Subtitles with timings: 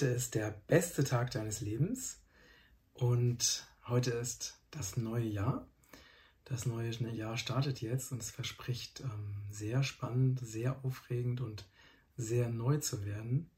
[0.00, 2.22] Heute ist der beste Tag deines Lebens
[2.94, 5.68] und heute ist das neue Jahr.
[6.46, 11.68] Das neue Jahr startet jetzt und es verspricht ähm, sehr spannend, sehr aufregend und
[12.16, 13.50] sehr neu zu werden.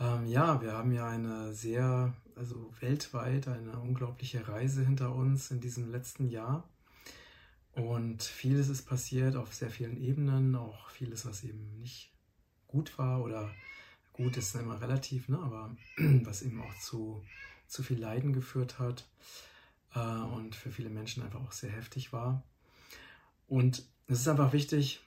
[0.00, 5.60] Ähm, ja, wir haben ja eine sehr, also weltweit eine unglaubliche Reise hinter uns in
[5.60, 6.68] diesem letzten Jahr.
[7.70, 12.12] Und vieles ist passiert auf sehr vielen Ebenen, auch vieles, was eben nicht
[12.66, 13.48] gut war oder
[14.12, 15.38] gut ist immer relativ, ne?
[15.38, 15.76] aber
[16.24, 17.22] was eben auch zu,
[17.66, 19.06] zu viel Leiden geführt hat
[19.94, 22.42] äh, und für viele Menschen einfach auch sehr heftig war.
[23.46, 25.00] Und es ist einfach wichtig,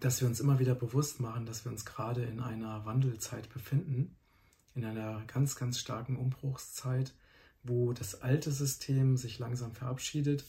[0.00, 4.16] dass wir uns immer wieder bewusst machen, dass wir uns gerade in einer Wandelzeit befinden,
[4.74, 7.12] in einer ganz, ganz starken Umbruchszeit,
[7.62, 10.44] wo das alte System sich langsam verabschiedet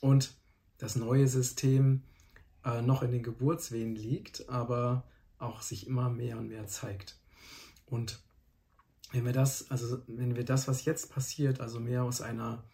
[0.00, 0.32] und
[0.78, 2.02] das neue System
[2.64, 5.04] äh, noch in den Geburtswehen liegt, aber
[5.38, 7.18] auch sich immer mehr und mehr zeigt.
[7.86, 8.20] Und
[9.12, 12.64] wenn wir das, also wenn wir das, was jetzt passiert, also mehr aus einer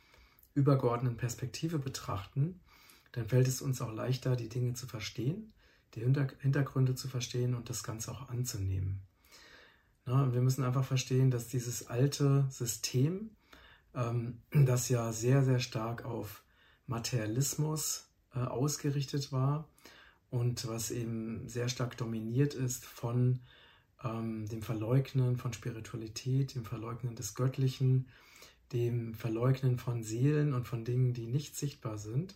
[0.55, 2.61] übergeordneten Perspektive betrachten,
[3.13, 5.53] dann fällt es uns auch leichter, die Dinge zu verstehen,
[5.95, 9.03] die Hintergründe zu verstehen und das Ganze auch anzunehmen.
[10.07, 13.31] Na, wir müssen einfach verstehen, dass dieses alte System,
[13.95, 16.43] ähm, das ja sehr, sehr stark auf
[16.87, 19.69] Materialismus äh, ausgerichtet war,
[20.33, 23.41] und was eben sehr stark dominiert ist von
[24.03, 28.09] ähm, dem Verleugnen von Spiritualität, dem Verleugnen des Göttlichen,
[28.73, 32.35] dem Verleugnen von Seelen und von Dingen, die nicht sichtbar sind.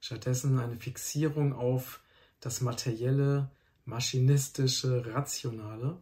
[0.00, 2.00] Stattdessen eine Fixierung auf
[2.40, 3.50] das materielle,
[3.84, 5.98] maschinistische, rationale.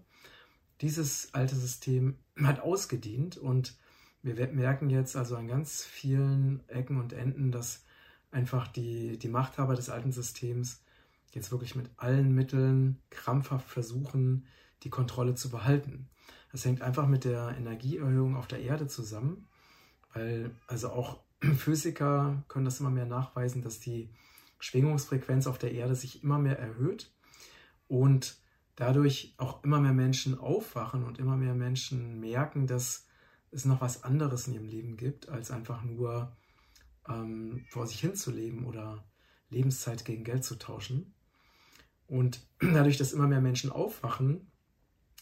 [0.82, 3.74] Dieses alte System hat ausgedient und
[4.22, 7.82] wir merken jetzt also an ganz vielen Ecken und Enden, dass
[8.30, 10.80] einfach die, die Machthaber des alten Systems
[11.34, 14.46] jetzt wirklich mit allen Mitteln krampfhaft versuchen,
[14.82, 16.08] die Kontrolle zu behalten.
[16.52, 19.48] Das hängt einfach mit der Energieerhöhung auf der Erde zusammen,
[20.12, 21.24] weil also auch
[21.56, 24.10] Physiker können das immer mehr nachweisen, dass die
[24.58, 27.12] Schwingungsfrequenz auf der Erde sich immer mehr erhöht
[27.88, 28.38] und
[28.76, 33.06] dadurch auch immer mehr Menschen aufwachen und immer mehr Menschen merken, dass
[33.50, 36.36] es noch was anderes in ihrem Leben gibt, als einfach nur
[37.08, 39.04] ähm, vor sich hinzuleben oder
[39.50, 41.14] Lebenszeit gegen Geld zu tauschen.
[42.08, 44.50] Und dadurch, dass immer mehr Menschen aufwachen,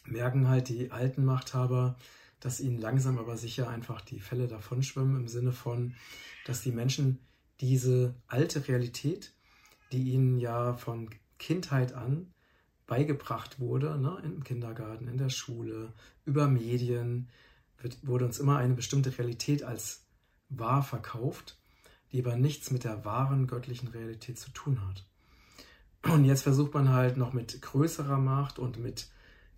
[0.05, 1.97] merken halt die alten Machthaber,
[2.41, 5.95] dass ihnen langsam aber sicher einfach die Fälle davonschwimmen, im Sinne von,
[6.45, 7.21] dass die Menschen
[7.61, 9.33] diese alte Realität,
[9.93, 12.33] die ihnen ja von Kindheit an
[12.87, 15.93] beigebracht wurde, ne, im Kindergarten, in der Schule,
[16.25, 17.29] über Medien,
[17.79, 20.05] wird, wurde uns immer eine bestimmte Realität als
[20.49, 21.59] wahr verkauft,
[22.11, 25.07] die aber nichts mit der wahren göttlichen Realität zu tun hat.
[26.05, 29.09] Und jetzt versucht man halt noch mit größerer Macht und mit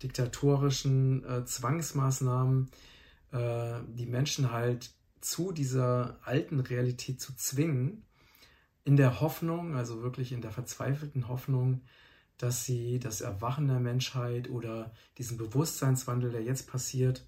[0.03, 2.69] diktatorischen äh, Zwangsmaßnahmen
[3.31, 4.91] äh, die Menschen halt
[5.21, 8.03] zu dieser alten Realität zu zwingen,
[8.83, 11.81] in der Hoffnung, also wirklich in der verzweifelten Hoffnung,
[12.37, 17.25] dass sie das Erwachen der Menschheit oder diesen Bewusstseinswandel, der jetzt passiert,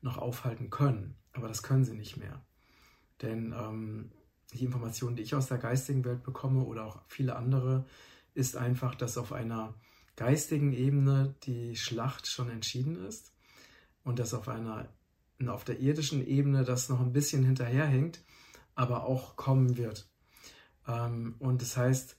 [0.00, 1.14] noch aufhalten können.
[1.32, 2.42] Aber das können sie nicht mehr.
[3.22, 4.10] Denn ähm,
[4.54, 7.84] die Informationen, die ich aus der geistigen Welt bekomme oder auch viele andere,
[8.36, 9.74] ist einfach, dass auf einer
[10.14, 13.32] geistigen Ebene die Schlacht schon entschieden ist
[14.04, 14.88] und dass auf einer
[15.46, 18.22] auf der irdischen Ebene das noch ein bisschen hinterherhängt,
[18.74, 20.08] aber auch kommen wird.
[20.86, 22.16] Ähm, und das heißt,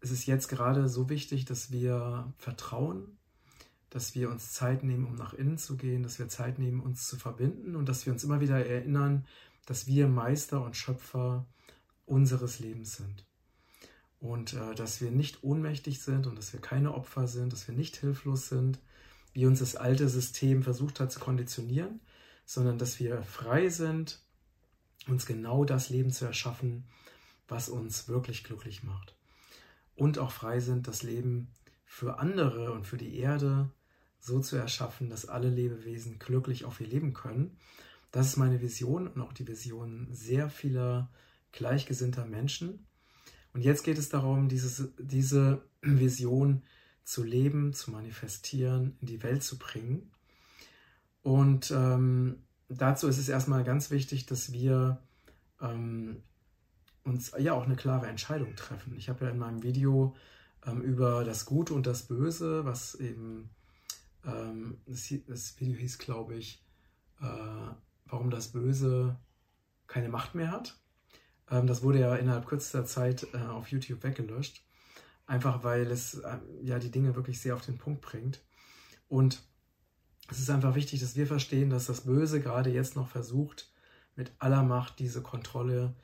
[0.00, 3.18] es ist jetzt gerade so wichtig, dass wir vertrauen,
[3.88, 7.06] dass wir uns Zeit nehmen, um nach innen zu gehen, dass wir Zeit nehmen, uns
[7.06, 9.26] zu verbinden und dass wir uns immer wieder erinnern,
[9.66, 11.46] dass wir Meister und Schöpfer
[12.04, 13.29] unseres Lebens sind
[14.20, 17.74] und äh, dass wir nicht ohnmächtig sind und dass wir keine Opfer sind, dass wir
[17.74, 18.78] nicht hilflos sind,
[19.32, 22.00] wie uns das alte System versucht hat zu konditionieren,
[22.44, 24.20] sondern dass wir frei sind,
[25.08, 26.84] uns genau das Leben zu erschaffen,
[27.48, 29.16] was uns wirklich glücklich macht.
[29.96, 31.48] Und auch frei sind, das Leben
[31.84, 33.70] für andere und für die Erde
[34.18, 37.56] so zu erschaffen, dass alle Lebewesen glücklich auf ihr Leben können.
[38.10, 41.10] Das ist meine Vision und auch die Vision sehr vieler
[41.52, 42.86] gleichgesinnter Menschen.
[43.52, 46.62] Und jetzt geht es darum, dieses, diese Vision
[47.04, 50.10] zu leben, zu manifestieren, in die Welt zu bringen.
[51.22, 55.02] Und ähm, dazu ist es erstmal ganz wichtig, dass wir
[55.60, 56.22] ähm,
[57.04, 58.94] uns ja auch eine klare Entscheidung treffen.
[58.96, 60.14] Ich habe ja in meinem Video
[60.66, 63.50] ähm, über das Gute und das Böse, was eben,
[64.24, 66.64] ähm, das, das, Video hieß, glaube ich,
[67.20, 67.74] äh,
[68.06, 69.18] warum das Böse
[69.86, 70.79] keine Macht mehr hat.
[71.50, 74.62] Ähm, das wurde ja innerhalb kürzester Zeit äh, auf YouTube weggelöscht.
[75.26, 78.42] einfach weil es äh, ja die Dinge wirklich sehr auf den Punkt bringt.
[79.08, 79.42] Und
[80.30, 83.70] es ist einfach wichtig, dass wir verstehen, dass das Böse gerade jetzt noch versucht,
[84.16, 85.94] mit aller Macht diese Kontrolle,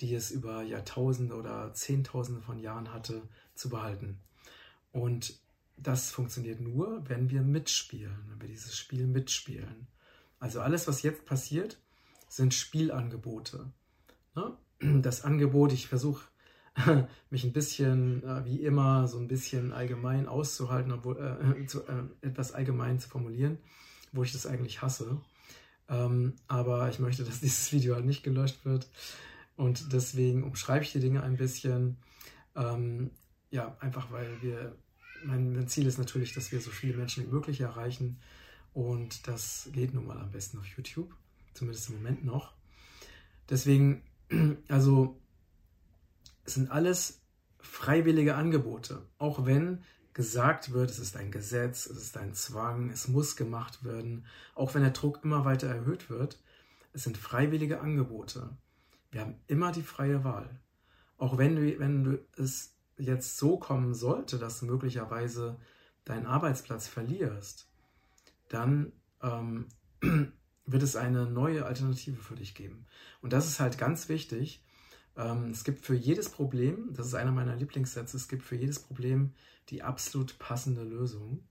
[0.00, 3.22] die es über Jahrtausende oder Zehntausende von Jahren hatte,
[3.54, 4.20] zu behalten.
[4.92, 5.40] Und
[5.76, 9.86] das funktioniert nur, wenn wir mitspielen, wenn wir dieses Spiel mitspielen.
[10.38, 11.78] Also alles, was jetzt passiert,
[12.28, 13.72] sind Spielangebote.
[14.34, 14.56] Ne?
[14.82, 16.24] Das Angebot, ich versuche
[17.30, 22.02] mich ein bisschen, äh, wie immer, so ein bisschen allgemein auszuhalten, obwohl äh, zu, äh,
[22.22, 23.58] etwas allgemein zu formulieren,
[24.12, 25.20] wo ich das eigentlich hasse.
[25.88, 28.88] Ähm, aber ich möchte, dass dieses Video halt nicht gelöscht wird.
[29.56, 31.98] Und deswegen umschreibe ich die Dinge ein bisschen.
[32.56, 33.10] Ähm,
[33.50, 34.74] ja, einfach weil wir,
[35.24, 38.18] mein, mein Ziel ist natürlich, dass wir so viele Menschen wie möglich erreichen.
[38.72, 41.14] Und das geht nun mal am besten auf YouTube,
[41.52, 42.54] zumindest im Moment noch.
[43.50, 44.02] Deswegen,
[44.68, 45.20] also
[46.44, 47.22] es sind alles
[47.58, 49.82] freiwillige Angebote, auch wenn
[50.14, 54.74] gesagt wird, es ist ein Gesetz, es ist ein Zwang, es muss gemacht werden, auch
[54.74, 56.42] wenn der Druck immer weiter erhöht wird.
[56.92, 58.50] Es sind freiwillige Angebote.
[59.10, 60.60] Wir haben immer die freie Wahl.
[61.16, 65.58] Auch wenn wenn es jetzt so kommen sollte, dass du möglicherweise
[66.04, 67.70] deinen Arbeitsplatz verlierst,
[68.48, 68.92] dann
[69.22, 69.68] ähm,
[70.66, 72.86] wird es eine neue Alternative für dich geben.
[73.20, 74.62] Und das ist halt ganz wichtig,
[75.16, 78.78] ähm, es gibt für jedes Problem, das ist einer meiner Lieblingssätze, es gibt für jedes
[78.78, 79.32] Problem
[79.68, 81.44] die absolut passende Lösung.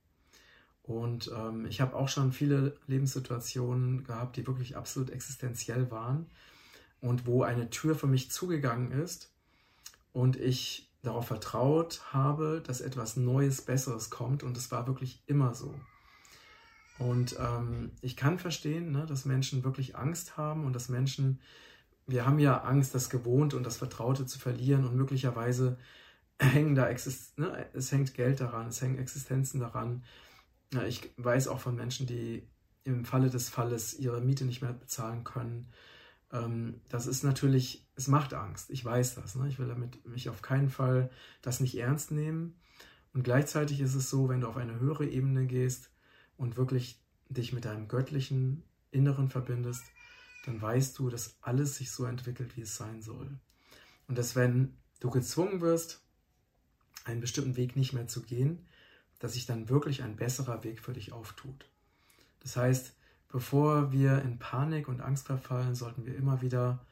[0.83, 6.25] Und ähm, ich habe auch schon viele Lebenssituationen gehabt, die wirklich absolut existenziell waren
[7.01, 9.31] und wo eine Tür für mich zugegangen ist
[10.11, 15.53] und ich darauf vertraut habe, dass etwas Neues, Besseres kommt und es war wirklich immer
[15.53, 15.73] so.
[17.01, 21.39] Und ähm, ich kann verstehen, ne, dass Menschen wirklich Angst haben und dass Menschen
[22.07, 25.77] wir haben ja Angst, das Gewohnte und das Vertraute zu verlieren und möglicherweise
[26.39, 30.03] hängen da Exist ne, es hängt Geld daran, es hängen Existenzen daran.
[30.73, 32.47] Ja, ich weiß auch von Menschen, die
[32.83, 35.69] im Falle des Falles ihre Miete nicht mehr bezahlen können.
[36.31, 38.71] Ähm, das ist natürlich, es macht Angst.
[38.71, 39.35] Ich weiß das.
[39.35, 39.47] Ne?
[39.47, 41.11] Ich will damit mich auf keinen Fall
[41.41, 42.55] das nicht ernst nehmen.
[43.13, 45.91] Und gleichzeitig ist es so, wenn du auf eine höhere Ebene gehst
[46.41, 46.99] und wirklich
[47.29, 49.83] dich mit deinem göttlichen Inneren verbindest,
[50.45, 53.29] dann weißt du, dass alles sich so entwickelt, wie es sein soll.
[54.07, 56.01] Und dass wenn du gezwungen wirst,
[57.03, 58.65] einen bestimmten Weg nicht mehr zu gehen,
[59.19, 61.69] dass sich dann wirklich ein besserer Weg für dich auftut.
[62.39, 62.95] Das heißt,
[63.29, 66.83] bevor wir in Panik und Angst verfallen, sollten wir immer wieder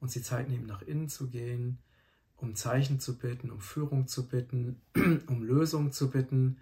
[0.00, 1.78] uns die Zeit nehmen, nach innen zu gehen,
[2.36, 4.82] um Zeichen zu bitten, um Führung zu bitten,
[5.26, 6.58] um Lösung zu bitten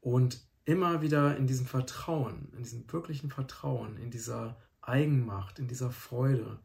[0.00, 5.90] und immer wieder in diesem Vertrauen, in diesem wirklichen Vertrauen, in dieser Eigenmacht, in dieser
[5.90, 6.60] Freude,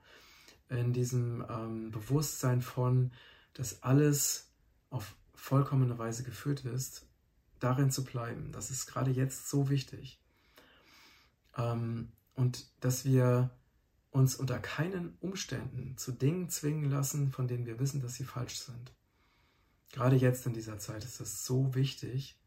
[0.70, 3.12] in diesem ähm, Bewusstsein von,
[3.54, 4.52] dass alles
[4.90, 7.06] auf vollkommene Weise geführt ist,
[7.60, 8.52] darin zu bleiben.
[8.52, 10.20] Das ist gerade jetzt so wichtig.
[11.56, 13.50] Ähm, und dass wir
[14.12, 18.60] uns unter keinen Umständen zu Dingen zwingen lassen, von denen wir wissen, dass sie falsch
[18.60, 18.92] sind.
[19.92, 22.38] Gerade jetzt in dieser Zeit ist das so wichtig,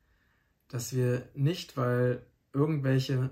[0.71, 3.31] dass wir nicht, weil irgendwelche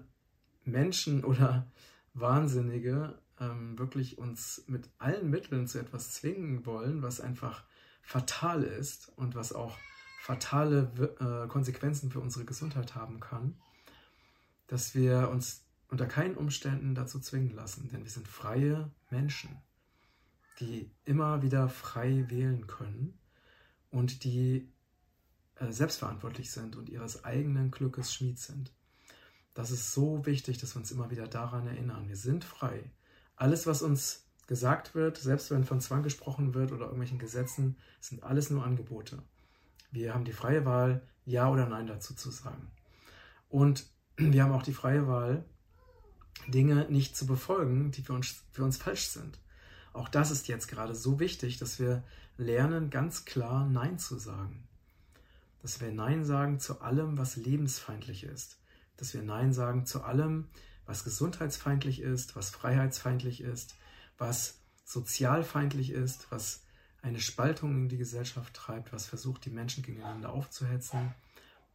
[0.65, 1.71] Menschen oder
[2.15, 7.65] Wahnsinnige ähm, wirklich uns mit allen Mitteln zu etwas zwingen wollen, was einfach
[8.03, 9.79] fatal ist und was auch
[10.21, 13.55] fatale äh, Konsequenzen für unsere Gesundheit haben kann,
[14.67, 19.63] dass wir uns unter keinen Umständen dazu zwingen lassen, denn wir sind freie Menschen,
[20.61, 23.19] die immer wieder frei wählen können
[23.91, 24.71] und die
[25.71, 28.73] selbstverantwortlich sind und ihres eigenen Glückes Schmied sind.
[29.55, 32.09] Das ist so wichtig, dass wir uns immer wieder daran erinnern.
[32.09, 32.91] Wir sind frei.
[33.35, 38.23] Alles, was uns gesagt wird, selbst wenn von Zwang gesprochen wird oder irgendwelchen Gesetzen, sind
[38.23, 39.23] alles nur Angebote.
[39.91, 42.71] Wir haben die freie Wahl, Ja oder Nein dazu zu sagen.
[43.49, 43.87] Und
[44.17, 45.45] wir haben auch die freie Wahl,
[46.47, 49.41] Dinge nicht zu befolgen, die für uns, für uns falsch sind.
[49.93, 52.05] Auch das ist jetzt gerade so wichtig, dass wir
[52.37, 54.69] lernen, ganz klar Nein zu sagen.
[55.63, 58.59] Dass wir Nein sagen zu allem, was lebensfeindlich ist.
[58.97, 60.49] Dass wir Nein sagen zu allem,
[60.87, 63.77] was gesundheitsfeindlich ist, was freiheitsfeindlich ist,
[64.17, 66.65] was sozialfeindlich ist, was
[67.03, 71.15] eine Spaltung in die Gesellschaft treibt, was versucht, die Menschen gegeneinander aufzuhetzen,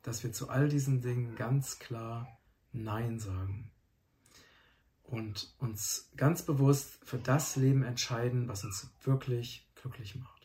[0.02, 2.28] dass wir zu all diesen Dingen ganz klar
[2.72, 3.72] Nein sagen.
[5.04, 10.43] Und uns ganz bewusst für das Leben entscheiden, was uns wirklich glücklich macht.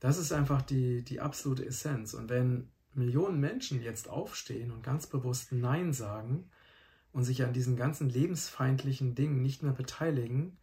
[0.00, 2.14] Das ist einfach die, die absolute Essenz.
[2.14, 6.50] Und wenn Millionen Menschen jetzt aufstehen und ganz bewusst Nein sagen
[7.12, 10.56] und sich an diesen ganzen lebensfeindlichen Dingen nicht mehr beteiligen,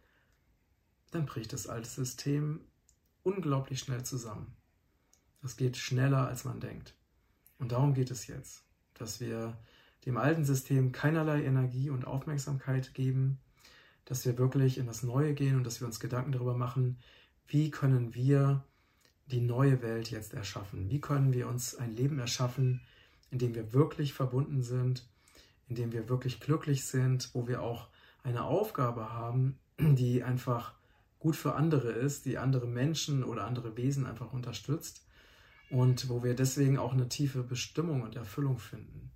[1.10, 2.60] dann bricht das alte System
[3.22, 4.54] unglaublich schnell zusammen.
[5.40, 6.94] Das geht schneller, als man denkt.
[7.58, 8.64] Und darum geht es jetzt,
[8.94, 9.56] dass wir
[10.04, 13.40] dem alten System keinerlei Energie und Aufmerksamkeit geben,
[14.04, 16.98] dass wir wirklich in das Neue gehen und dass wir uns Gedanken darüber machen,
[17.46, 18.64] wie können wir
[19.30, 20.90] die neue Welt jetzt erschaffen?
[20.90, 22.80] Wie können wir uns ein Leben erschaffen,
[23.30, 25.06] in dem wir wirklich verbunden sind,
[25.68, 27.88] in dem wir wirklich glücklich sind, wo wir auch
[28.22, 30.74] eine Aufgabe haben, die einfach
[31.18, 35.04] gut für andere ist, die andere Menschen oder andere Wesen einfach unterstützt
[35.70, 39.10] und wo wir deswegen auch eine tiefe Bestimmung und Erfüllung finden.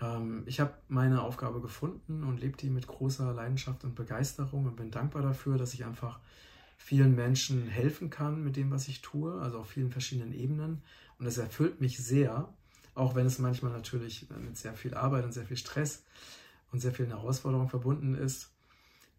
[0.00, 4.76] Ähm, ich habe meine Aufgabe gefunden und lebe die mit großer Leidenschaft und Begeisterung und
[4.76, 6.20] bin dankbar dafür, dass ich einfach
[6.78, 10.82] vielen Menschen helfen kann mit dem, was ich tue, also auf vielen verschiedenen Ebenen.
[11.18, 12.48] Und es erfüllt mich sehr,
[12.94, 16.04] auch wenn es manchmal natürlich mit sehr viel Arbeit und sehr viel Stress
[16.72, 18.52] und sehr vielen Herausforderungen verbunden ist.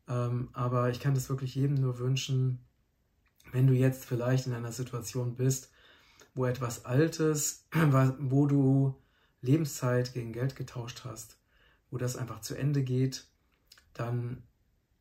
[0.07, 2.59] Ähm, aber ich kann das wirklich jedem nur wünschen,
[3.51, 5.69] wenn du jetzt vielleicht in einer Situation bist,
[6.33, 7.67] wo etwas Altes,
[8.19, 8.95] wo du
[9.41, 11.37] Lebenszeit gegen Geld getauscht hast,
[11.91, 13.25] wo das einfach zu Ende geht,
[13.93, 14.43] dann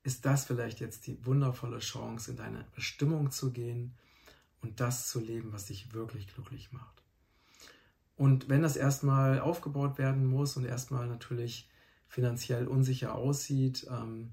[0.03, 3.95] ist das vielleicht jetzt die wundervolle Chance, in deine Bestimmung zu gehen
[4.61, 7.03] und das zu leben, was dich wirklich glücklich macht.
[8.17, 11.69] Und wenn das erstmal aufgebaut werden muss und erstmal natürlich
[12.09, 14.33] finanziell unsicher aussieht, ähm,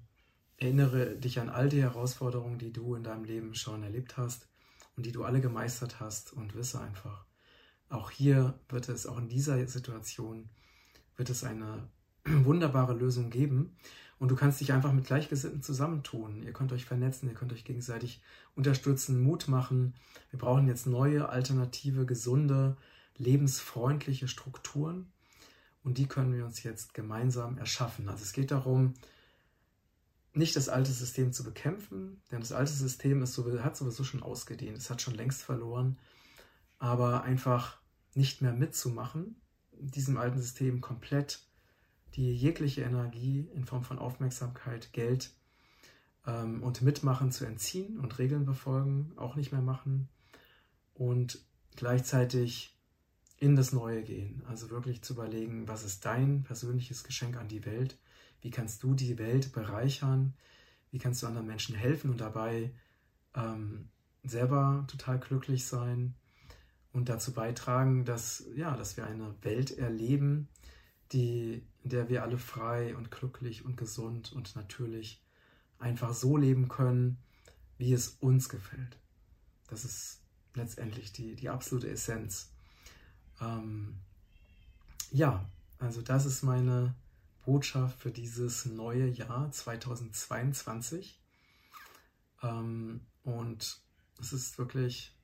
[0.57, 4.47] erinnere dich an all die Herausforderungen, die du in deinem Leben schon erlebt hast
[4.95, 7.25] und die du alle gemeistert hast und wisse einfach,
[7.89, 10.49] auch hier wird es, auch in dieser Situation,
[11.15, 11.87] wird es eine
[12.25, 13.77] wunderbare Lösung geben.
[14.17, 16.41] Und du kannst dich einfach mit Gleichgesinnten zusammentun.
[16.43, 18.21] Ihr könnt euch vernetzen, ihr könnt euch gegenseitig
[18.55, 19.93] unterstützen, Mut machen.
[20.29, 22.77] Wir brauchen jetzt neue, alternative, gesunde,
[23.17, 25.11] lebensfreundliche Strukturen.
[25.83, 28.07] Und die können wir uns jetzt gemeinsam erschaffen.
[28.09, 28.93] Also es geht darum,
[30.33, 34.77] nicht das alte System zu bekämpfen, denn das alte System ist, hat sowieso schon ausgedehnt,
[34.77, 35.97] es hat schon längst verloren,
[36.77, 37.77] aber einfach
[38.15, 39.39] nicht mehr mitzumachen,
[39.71, 41.39] diesem alten System komplett
[42.15, 45.31] die jegliche Energie in Form von Aufmerksamkeit, Geld
[46.25, 50.09] ähm, und Mitmachen zu entziehen und Regeln befolgen, auch nicht mehr machen
[50.93, 51.39] und
[51.75, 52.75] gleichzeitig
[53.37, 54.43] in das Neue gehen.
[54.47, 57.97] Also wirklich zu überlegen, was ist dein persönliches Geschenk an die Welt?
[58.41, 60.33] Wie kannst du die Welt bereichern?
[60.91, 62.71] Wie kannst du anderen Menschen helfen und dabei
[63.35, 63.89] ähm,
[64.23, 66.15] selber total glücklich sein
[66.93, 70.47] und dazu beitragen, dass, ja, dass wir eine Welt erleben,
[71.11, 75.23] die, in der wir alle frei und glücklich und gesund und natürlich
[75.77, 77.19] einfach so leben können,
[77.77, 78.97] wie es uns gefällt.
[79.67, 80.19] Das ist
[80.55, 82.49] letztendlich die, die absolute Essenz.
[83.39, 83.99] Ähm,
[85.11, 86.95] ja, also das ist meine
[87.45, 91.21] Botschaft für dieses neue Jahr 2022.
[92.41, 93.79] Ähm, und
[94.19, 95.15] es ist wirklich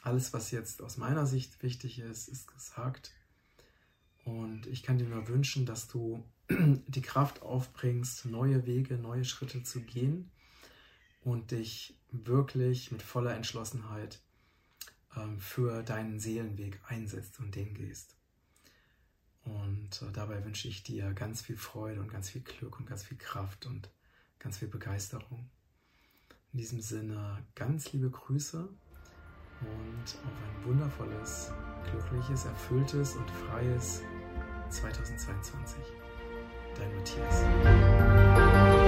[0.00, 3.10] alles, was jetzt aus meiner Sicht wichtig ist, ist gesagt.
[4.28, 9.62] Und ich kann dir nur wünschen, dass du die Kraft aufbringst, neue Wege, neue Schritte
[9.62, 10.30] zu gehen
[11.22, 14.20] und dich wirklich mit voller Entschlossenheit
[15.16, 18.16] ähm, für deinen Seelenweg einsetzt und den gehst.
[19.44, 23.04] Und äh, dabei wünsche ich dir ganz viel Freude und ganz viel Glück und ganz
[23.04, 23.88] viel Kraft und
[24.38, 25.48] ganz viel Begeisterung.
[26.52, 31.50] In diesem Sinne ganz liebe Grüße und auf ein wundervolles,
[31.90, 34.02] glückliches, erfülltes und freies
[34.70, 35.76] 2022.
[36.76, 38.87] Dein Matthias.